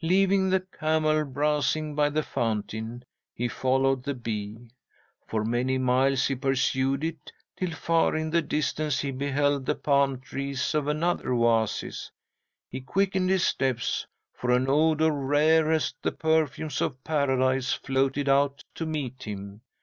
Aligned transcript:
"'Leaving 0.00 0.48
the 0.48 0.60
camel 0.60 1.26
browsing 1.26 1.94
by 1.94 2.08
the 2.08 2.22
fountain, 2.22 3.04
he 3.34 3.46
followed 3.46 4.02
the 4.02 4.14
bee. 4.14 4.56
For 5.26 5.44
many 5.44 5.76
miles 5.76 6.26
he 6.26 6.34
pursued 6.36 7.04
it, 7.04 7.30
till 7.54 7.72
far 7.72 8.16
in 8.16 8.30
the 8.30 8.40
distance 8.40 9.00
he 9.00 9.10
beheld 9.10 9.66
the 9.66 9.74
palm 9.74 10.20
trees 10.22 10.74
of 10.74 10.88
another 10.88 11.34
oasis. 11.34 12.10
He 12.70 12.80
quickened 12.80 13.28
his 13.28 13.44
steps, 13.46 14.06
for 14.32 14.52
an 14.52 14.70
odour 14.70 15.10
rare 15.10 15.70
as 15.70 15.92
the 16.00 16.12
perfumes 16.12 16.80
of 16.80 17.04
Paradise 17.04 17.74
floated 17.74 18.26
out 18.26 18.64
to 18.76 18.86
meet 18.86 19.24
him. 19.24 19.60